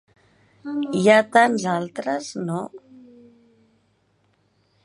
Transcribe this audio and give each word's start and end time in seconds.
Hi 0.99 1.01
ha 1.11 1.17
tants 1.35 1.67
altres 1.75 2.31
‘no’! 2.49 2.65